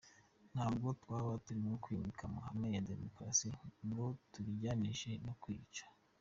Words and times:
Ntabwo 0.53 0.87
twaba 1.01 1.31
turimo 1.45 1.73
kwimika 1.83 2.21
amahame 2.29 2.67
ya 2.75 2.85
Demokarasi, 2.89 3.47
ngo 3.87 4.03
tubijyanishe 4.31 5.11
no 5.25 5.33
kuyica. 5.41 5.85